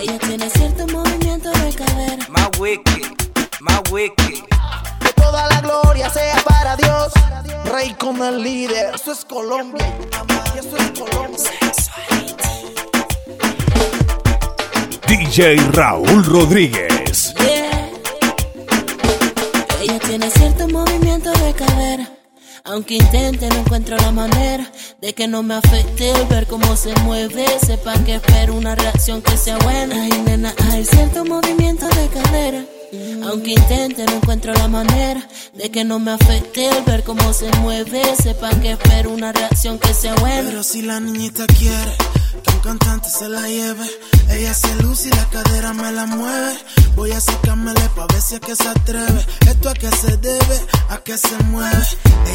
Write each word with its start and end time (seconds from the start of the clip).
Ella 0.00 0.18
tiene 0.18 0.50
cierto 0.50 0.86
movimiento 0.88 1.50
de 1.50 1.72
cadera. 1.74 2.26
Más 2.28 2.48
wiki. 2.58 4.42
Que 5.00 5.12
toda 5.14 5.48
la 5.48 5.60
gloria 5.60 6.10
sea 6.10 6.36
para 6.44 6.76
Dios. 6.76 7.12
Rey 7.64 7.94
con 7.94 8.22
el 8.22 8.42
líder. 8.42 8.94
Eso 8.94 9.12
es 9.12 9.24
Colombia. 9.24 9.86
Y 10.54 10.58
eso 10.58 10.76
es 10.76 11.00
Colombia. 11.00 11.50
DJ 15.08 15.56
Raúl 15.72 16.24
Rodríguez. 16.24 17.34
Yeah. 17.34 17.90
Ella 19.80 19.98
tiene 20.00 20.30
cierto 20.30 20.68
movimiento 20.68 21.30
de 21.32 21.54
cadera. 21.54 22.15
Aunque 22.66 22.94
intente, 22.94 23.48
no 23.48 23.60
encuentro 23.60 23.96
la 23.96 24.10
manera 24.10 24.70
de 25.00 25.14
que 25.14 25.28
no 25.28 25.42
me 25.42 25.54
afecte 25.54 26.10
el 26.10 26.26
ver 26.26 26.46
cómo 26.46 26.76
se 26.76 26.92
mueve. 27.02 27.46
Sepa 27.64 27.94
que 28.04 28.16
espero 28.16 28.54
una 28.54 28.74
reacción 28.74 29.22
que 29.22 29.36
sea 29.36 29.56
buena. 29.58 30.02
Ay, 30.02 30.10
nena, 30.24 30.52
hay 30.72 30.84
cierto 30.84 31.24
movimiento 31.24 31.86
de 31.88 32.08
cadera. 32.08 32.64
Aunque 33.28 33.52
intente, 33.52 34.04
no 34.04 34.14
encuentro 34.14 34.52
la 34.52 34.68
manera 34.68 35.26
de 35.54 35.70
que 35.70 35.84
no 35.84 35.98
me 35.98 36.12
afecte 36.12 36.68
el 36.68 36.82
ver 36.84 37.04
cómo 37.04 37.32
se 37.32 37.50
mueve. 37.60 38.02
Sepa 38.20 38.50
que 38.60 38.72
espero 38.72 39.10
una 39.10 39.32
reacción 39.32 39.78
que 39.78 39.94
sea 39.94 40.14
buena. 40.16 40.48
Pero 40.48 40.62
si 40.62 40.82
la 40.82 40.98
niñita 40.98 41.46
quiere 41.46 41.96
un 42.52 42.60
cantante 42.60 43.08
se 43.08 43.28
la 43.28 43.42
lleve, 43.48 43.86
ella 44.30 44.54
se 44.54 44.74
luce 44.82 45.08
y 45.08 45.10
la 45.12 45.24
cadera 45.26 45.72
me 45.72 45.92
la 45.92 46.06
mueve. 46.06 46.56
Voy 46.94 47.12
a 47.12 47.20
sacármele 47.20 47.88
pa' 47.94 48.06
ver 48.06 48.22
si 48.22 48.34
es 48.34 48.40
que 48.40 48.56
se 48.56 48.68
atreve. 48.68 49.26
Esto 49.46 49.68
a 49.68 49.74
qué 49.74 49.90
se 49.90 50.16
debe, 50.16 50.60
a 50.88 50.96
qué 50.98 51.16
se 51.18 51.36
mueve. 51.44 51.86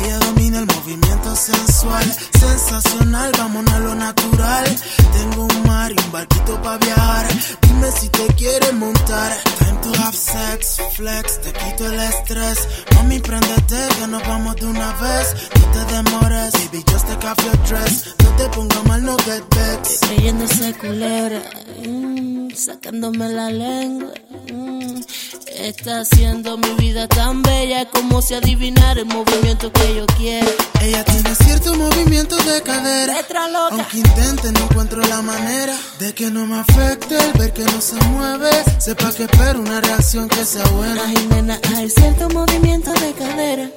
Ella 0.04 0.20
domina 0.20 0.60
el 0.60 0.68
movimiento 0.68 1.36
sensual, 1.36 2.18
sensacional, 2.40 3.32
vámonos 3.38 3.74
a 3.74 3.80
lo 3.80 3.96
natural. 3.96 4.66
Tengo 5.14 5.44
un 5.46 5.68
mar 5.68 5.92
y 5.92 6.00
un 6.00 6.12
barquito 6.12 6.62
pa' 6.62 6.78
viajar. 6.78 7.28
Dime 7.62 7.92
si 7.92 8.10
te 8.10 8.28
quieres 8.36 8.74
montar. 8.74 9.36
Time 9.60 9.80
to 9.82 10.02
have 10.02 10.16
sex, 10.16 10.78
flex, 10.96 11.42
te 11.42 11.52
quito 11.54 11.88
el 11.88 12.00
estrés. 12.00 12.68
Mami, 12.96 13.20
préndete 13.20 13.88
que 14.00 14.08
nos 14.08 14.26
vamos 14.28 14.56
de 14.58 14.66
una 14.66 14.94
vez. 14.94 15.36
No 15.60 15.66
te 15.72 15.94
demores, 15.94 16.54
baby, 16.54 16.84
just 16.92 17.08
take 17.08 17.28
off 17.28 17.38
your 17.44 17.58
dress. 17.68 18.21
Creyéndose 20.00 20.74
culera, 20.74 21.42
mm, 21.86 22.52
sacándome 22.56 23.30
la 23.30 23.50
lengua. 23.50 24.14
mm. 24.52 25.02
Está 25.58 26.02
haciendo 26.02 26.58
mi 26.58 26.74
vida 26.76 27.08
tan 27.08 27.44
bella 27.44 27.86
como 27.86 28.22
si 28.22 28.34
adivinara 28.34 29.02
el 29.02 29.06
movimiento 29.06 29.72
que 29.72 29.96
yo 29.96 30.06
quiero. 30.18 30.50
Ella 30.82 31.04
de 32.52 32.62
cadera. 32.62 33.14
Letra 33.14 33.48
loca. 33.48 33.76
Aunque 33.76 33.98
intente, 33.98 34.52
no 34.52 34.60
encuentro 34.62 35.02
la 35.02 35.22
manera 35.22 35.78
de 36.00 36.14
que 36.14 36.30
no 36.30 36.46
me 36.46 36.60
afecte 36.60 37.18
el 37.18 37.34
ver 37.34 37.54
que 37.54 37.64
no 37.64 37.82
se 37.82 37.96
mueve. 38.08 38.50
Sepa 38.80 39.12
que 39.12 39.24
espero 39.24 39.60
una 39.60 39.80
reacción 39.82 40.28
que 40.28 40.44
sea 40.44 40.66
buena. 40.70 41.02
Ay, 41.06 41.28
nena, 41.30 41.60
hay 41.76 41.90
cierto 41.90 42.30
movimiento 42.30 42.92
de 42.94 43.14
cadera. 43.14 43.70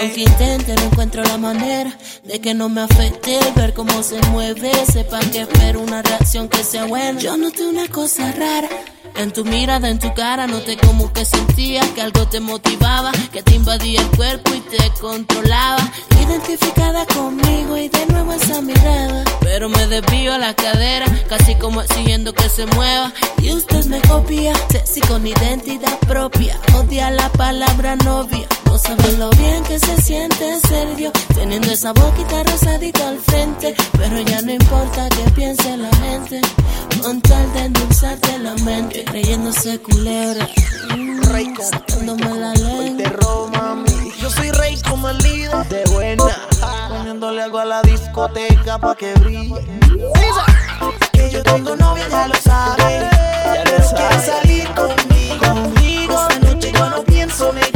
Aunque 0.00 0.22
intente, 0.22 0.74
no 0.74 0.82
encuentro 0.82 1.22
la 1.24 1.38
manera 1.38 1.96
de 2.24 2.40
que 2.40 2.54
no 2.54 2.68
me 2.68 2.82
afecte 2.82 3.38
el 3.38 3.52
ver 3.54 3.74
cómo 3.74 4.02
se 4.02 4.20
mueve. 4.30 4.72
Sepa 4.92 5.20
que 5.20 5.42
espero 5.42 5.80
una 5.80 6.02
reacción 6.02 6.48
que 6.48 6.62
sea 6.64 6.84
buena. 6.84 7.18
Yo 7.18 7.36
noté 7.36 7.66
una 7.66 7.88
cosa 7.88 8.32
rara. 8.32 8.68
En 9.18 9.32
tu 9.32 9.44
mirada, 9.44 9.88
en 9.88 9.98
tu 9.98 10.12
cara, 10.12 10.46
noté 10.46 10.76
como 10.76 11.10
que 11.12 11.24
sentías 11.24 11.86
que 11.88 12.02
algo 12.02 12.26
te 12.28 12.38
motivaba, 12.38 13.12
que 13.32 13.42
te 13.42 13.54
invadía 13.54 14.00
el 14.00 14.08
cuerpo 14.10 14.52
y 14.54 14.60
te 14.60 14.90
controlaba. 15.00 15.90
Identificada 16.20 17.06
conmigo 17.06 17.78
y 17.78 17.88
de 17.88 18.06
nuevo 18.06 18.34
esa 18.34 18.60
mirada. 18.60 19.24
Pero 19.40 19.70
me 19.70 19.86
desvío 19.86 20.34
a 20.34 20.38
la 20.38 20.54
cadera, 20.54 21.06
casi 21.28 21.54
como 21.54 21.80
exigiendo 21.80 22.34
que 22.34 22.48
se 22.50 22.66
mueva. 22.66 23.10
Y 23.38 23.52
usted 23.52 23.86
me 23.86 24.02
copia, 24.02 24.52
sexy 24.70 25.00
con 25.00 25.26
identidad 25.26 25.98
propia. 26.00 26.60
Odia 26.74 27.10
la 27.10 27.30
palabra 27.30 27.96
novia. 27.96 28.46
No 28.66 28.76
saben 28.76 29.18
lo 29.18 29.30
bien 29.30 29.64
que 29.64 29.78
se 29.78 29.96
siente 30.02 30.60
teniendo 31.34 31.70
esa 31.70 31.92
boquita 31.92 32.42
rosadita 32.44 33.08
al 33.08 33.18
frente. 33.18 33.74
Pero 33.92 34.20
ya 34.20 34.40
no 34.42 34.52
importa 34.52 35.08
que 35.10 35.30
piense 35.32 35.76
la 35.76 35.94
gente, 35.96 36.40
con 37.02 37.20
tal 37.20 37.52
de 37.52 37.60
endulzarte 37.66 38.38
la 38.38 38.54
mente, 38.64 39.04
creyéndose 39.04 39.78
culera. 39.80 40.48
mm, 40.96 41.22
sacándome 41.60 42.34
la 42.38 42.52
lengua. 42.54 43.50
mami. 43.52 44.12
Yo 44.20 44.30
soy 44.30 44.50
rey 44.52 44.80
como 44.88 45.08
el 45.08 45.18
líder. 45.18 45.66
De 45.68 45.84
buena. 45.92 46.24
Poniéndole 46.88 47.42
algo 47.42 47.58
a 47.58 47.64
la 47.64 47.82
discoteca 47.82 48.78
pa' 48.78 48.94
que 48.94 49.12
brille. 49.14 49.64
Que 51.12 51.30
yo 51.30 51.42
tengo 51.42 51.76
novia, 51.76 52.08
ya 52.08 52.28
lo 52.28 52.34
sabe. 52.36 53.10
Ya 53.44 53.64
lo 53.64 53.84
sabe. 53.84 53.96
Quiere 53.96 54.20
salir 54.24 54.68
conmigo. 54.74 55.46
Conmigo. 55.46 56.28
Esta 56.28 56.38
noche 56.40 56.72
yo 56.72 56.90
no 56.90 57.02
pienso 57.04 57.52
negarme. 57.52 57.75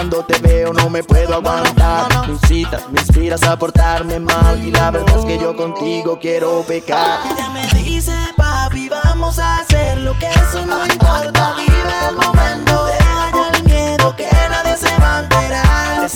Cuando 0.00 0.24
te 0.24 0.38
veo 0.38 0.72
no 0.72 0.88
me 0.88 1.02
puedo 1.02 1.34
aguantar. 1.34 2.26
Me 2.26 2.32
incitas, 2.32 2.88
me 2.90 3.00
inspiras 3.00 3.42
a 3.42 3.58
portarme 3.58 4.18
mal 4.18 4.58
y 4.66 4.70
la 4.70 4.90
verdad 4.90 5.18
es 5.18 5.26
que 5.26 5.38
yo 5.38 5.54
contigo 5.54 6.18
quiero 6.18 6.64
pecar. 6.66 7.18
Ella 7.30 7.50
me 7.50 7.66
dice, 7.78 8.14
papi, 8.34 8.88
vamos 8.88 9.38
a 9.38 9.58
hacer 9.58 9.98
lo 9.98 10.18
que 10.18 10.26
eso 10.26 10.64
no 10.64 10.86
importa. 10.86 11.54
Vive 11.58 12.08
el 12.08 12.16
momento, 12.16 12.86
deja 12.86 13.30
ya 13.30 13.58
el 13.58 13.64
miedo 13.64 14.16
que 14.16 14.26
nadie 14.48 14.74
se 14.78 14.98
va 14.98 15.18
a 15.18 15.20
enterar. 15.20 16.10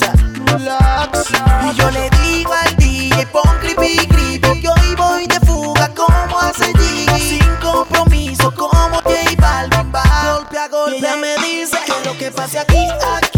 Relax. 0.47 1.31
Y 1.71 1.75
yo 1.77 1.91
le 1.91 2.09
digo 2.23 2.55
al 2.55 2.77
DJ, 2.77 3.27
pon 3.27 3.43
creepy, 3.61 3.99
creepy. 4.09 4.61
Que 4.63 4.69
hoy 4.69 4.95
voy 4.97 5.27
de 5.27 5.41
fuga 5.41 5.91
como 5.95 6.41
hace 6.41 6.73
Jiggy. 6.79 7.21
Sin 7.21 7.57
compromiso 7.57 8.51
como 8.55 8.97
J 9.03 9.13
Balvin. 9.37 9.93
Va 9.95 10.37
golpe 10.37 10.59
a 10.59 10.69
golpe. 10.69 10.97
Y 10.97 10.99
ella 11.01 11.17
me 11.17 11.37
dice 11.37 11.77
que 11.85 12.09
lo 12.09 12.17
que 12.17 12.31
pase 12.31 12.59
aquí, 12.59 12.87
aquí 13.13 13.34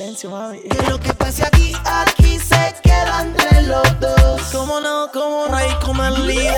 Silencio, 0.00 0.30
mami. 0.30 0.60
Que 0.60 0.82
lo 0.90 0.98
que 0.98 1.12
pase 1.12 1.44
aquí, 1.44 1.74
aquí 1.84 2.38
se 2.38 2.74
queda 2.82 3.20
entre 3.20 3.64
los 3.64 4.00
dos. 4.00 4.40
Como 4.50 4.80
no, 4.80 5.10
como 5.12 5.46
rey, 5.48 5.68
como 5.84 6.02
el 6.02 6.26
líder. 6.26 6.56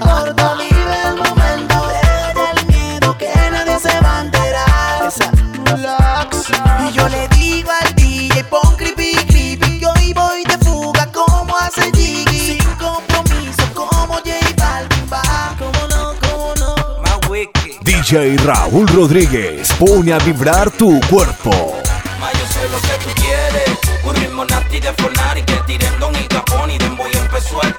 Importa. 0.00 0.54
Vive 0.56 1.02
el 1.06 1.16
momento, 1.16 1.88
deja 1.88 2.50
el 2.56 2.66
miedo 2.66 3.16
que 3.18 3.30
nadie 3.50 3.78
se 3.78 4.00
va 4.00 4.18
a 4.18 4.20
enterar. 4.22 5.12
Relax. 5.64 6.48
Y 6.88 6.92
yo 6.92 7.08
le 7.08 7.28
digo 7.28 7.70
al 7.70 7.94
DJ, 7.94 8.44
pon 8.44 8.76
creepy, 8.76 9.14
creepy. 9.26 9.78
Que 9.78 9.86
hoy 9.86 10.12
voy 10.12 10.44
de 10.44 10.58
fuga 10.64 11.06
como 11.12 11.56
hace 11.58 11.90
Jiggy. 11.92 12.58
Sin 12.58 12.74
compromiso 12.74 13.62
como 13.74 14.14
J 14.14 14.30
Balvin. 14.56 15.06
Va, 15.12 15.54
como 15.58 15.86
no, 15.88 16.14
como 16.20 16.54
no. 16.56 16.74
Más 17.02 17.28
wiki. 17.28 17.78
DJ 17.82 18.36
Raúl 18.38 18.86
Rodríguez 18.88 19.72
pone 19.78 20.12
a 20.12 20.18
vibrar 20.18 20.70
tu 20.70 21.00
cuerpo. 21.08 21.76
Ma, 22.18 22.32
yo 22.32 22.46
sé 22.46 22.68
lo 22.68 22.80
que 22.80 23.04
tú 23.04 23.20
quieres. 23.20 23.78
Un 24.04 24.14
ritmo 24.16 24.44
nasty 24.44 24.80
de 24.80 24.92
Fornari 24.94 25.42
que 25.42 25.56
tiren 25.66 25.98
don 25.98 26.14
y 26.16 26.24
capón 26.24 26.70
y 26.70 26.78
dembow 26.78 27.06
y 27.12 27.16
empezó 27.16 27.62
el 27.62 27.74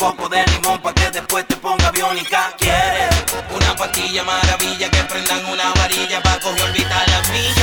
poco 0.00 0.30
de 0.30 0.42
limón 0.46 0.80
pa' 0.80 0.94
que 0.94 1.10
después 1.10 1.46
te 1.46 1.56
ponga 1.56 1.88
aviónica. 1.88 2.54
¿Quieres? 2.56 3.10
Una 3.54 3.76
pastilla 3.76 4.24
maravilla 4.24 4.88
que 4.90 5.02
prendan 5.04 5.44
una 5.44 5.74
varilla 5.74 6.22
pa' 6.22 6.40
coger 6.40 6.62
orbitar 6.62 7.06
las 7.10 7.28
millas. 7.28 7.59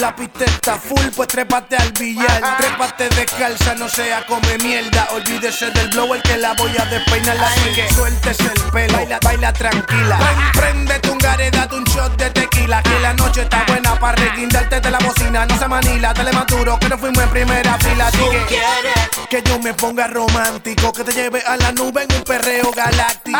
La 0.00 0.16
pista 0.16 0.44
está 0.46 0.76
full, 0.76 1.08
pues 1.14 1.28
trépate 1.28 1.76
al 1.76 1.92
billar. 1.92 2.56
Trépate 2.58 3.08
descalza, 3.10 3.74
no 3.74 3.88
sea 3.88 4.24
come 4.26 4.56
mierda. 4.58 5.08
Olvídese 5.12 5.70
del 5.70 5.88
blower 5.90 6.22
que 6.22 6.38
la 6.38 6.54
voy 6.54 6.72
a 6.78 6.84
despeinar. 6.86 7.36
Así 7.36 7.70
que 7.74 7.92
suéltese 7.92 8.44
el 8.44 8.62
pelo, 8.72 8.96
baila, 8.96 9.18
baila 9.22 9.52
tranquila. 9.52 10.18
Préndete 10.54 11.10
un 11.10 11.18
gare, 11.18 11.50
date 11.50 11.74
un 11.76 11.84
shot 11.84 12.16
de 12.16 12.30
tequila. 12.30 12.82
Que 12.82 12.98
la 13.00 13.12
noche 13.12 13.42
está 13.42 13.64
buena 13.66 13.98
para 14.00 14.16
reguindarte 14.16 14.80
de 14.80 14.90
la 14.90 14.98
bocina. 14.98 15.44
No 15.44 15.58
se 15.58 15.68
manila, 15.68 16.14
dale 16.14 16.32
más 16.32 16.46
duro, 16.46 16.78
que 16.78 16.88
no 16.88 16.96
fuimos 16.96 17.22
en 17.22 17.30
primera 17.30 17.78
fila. 17.78 18.06
Así 18.06 18.18
que 18.18 18.44
quieres, 18.46 19.10
que 19.28 19.42
yo 19.42 19.58
me 19.58 19.74
ponga 19.74 20.06
romántico, 20.06 20.92
que 20.92 21.04
te 21.04 21.12
lleve 21.12 21.42
a 21.46 21.56
la 21.58 21.72
nube 21.72 22.06
en 22.08 22.16
un 22.16 22.22
perreo 22.22 22.70
galáctico. 22.72 23.38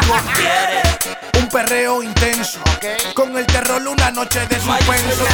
Un 1.38 1.48
perreo 1.48 2.02
intenso, 2.02 2.60
con 3.14 3.36
el 3.38 3.46
terror 3.46 3.80
una 3.86 4.10
noche 4.10 4.46
de 4.46 4.60
suspenso. 4.60 5.24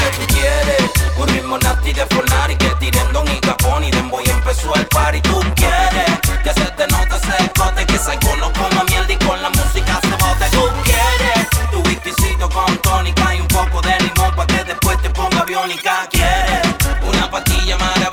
Un 1.18 1.28
ritmo 1.28 1.58
nasty 1.58 1.92
de 1.92 2.06
Fornari 2.06 2.56
Que 2.56 2.68
tiren 2.78 3.12
don 3.12 3.26
y 3.28 3.40
capón 3.40 3.84
Y 3.84 3.90
den 3.90 4.08
voy 4.10 4.24
empezó 4.26 4.74
el 4.74 4.86
party. 4.86 5.20
Tú 5.22 5.40
quieres 5.54 6.20
Que 6.44 6.52
se 6.52 6.66
te 6.72 6.86
note 6.88 7.16
ese 7.16 7.44
escote 7.44 7.86
Que 7.86 7.98
Psycho 7.98 8.36
no 8.36 8.52
coma 8.52 8.84
mierda 8.88 9.12
Y 9.12 9.16
con 9.24 9.40
la 9.40 9.50
música 9.50 10.00
se 10.02 10.10
bote. 10.10 10.46
Tú 10.50 10.68
quieres 10.84 11.48
Tu 11.72 11.80
whiskycito 11.88 12.48
con 12.50 12.76
tónica 12.78 13.34
Y 13.34 13.40
un 13.40 13.48
poco 13.48 13.80
de 13.82 13.98
limón 14.00 14.34
Pa' 14.36 14.46
que 14.46 14.64
después 14.64 15.00
te 15.02 15.10
ponga 15.10 15.40
aviónica 15.40 16.06
Quieres 16.10 16.66
Una 17.02 17.30
pastilla 17.30 17.76
maravilla 17.78 18.05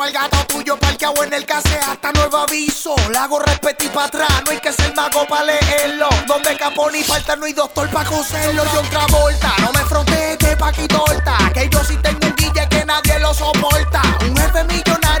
al 0.00 0.12
gato 0.12 0.38
tuyo 0.46 0.78
parqueado 0.78 1.22
en 1.22 1.32
el 1.34 1.44
case 1.44 1.78
hasta 1.78 2.12
nuevo 2.12 2.38
aviso. 2.38 2.94
La 3.10 3.24
hago 3.24 3.38
respeto 3.40 3.84
y 3.84 3.88
pa' 3.88 4.04
atrás, 4.04 4.42
no 4.44 4.52
hay 4.52 4.58
que 4.58 4.72
ser 4.72 4.94
mago 4.94 5.26
pa' 5.26 5.42
leerlo. 5.44 6.08
Donde 6.26 6.56
capón 6.56 6.94
y 6.94 7.02
falta 7.02 7.36
no 7.36 7.44
hay 7.44 7.52
doctor 7.52 7.90
pa' 7.90 8.04
coserlo. 8.04 8.64
Yo 8.72 8.80
otra 8.80 9.06
volta, 9.08 9.52
no 9.60 9.72
me 9.72 9.80
frontete 9.84 10.56
pa' 10.56 10.72
torta. 10.72 11.36
Que 11.52 11.68
yo 11.68 11.84
sí 11.84 11.96
tengo 12.02 12.26
un 12.26 12.34
guille 12.36 12.66
que 12.70 12.84
nadie 12.84 13.18
lo 13.18 13.34
soporta. 13.34 14.02
Un 14.26 14.36
jefe 14.36 14.64
millonario 14.64 15.11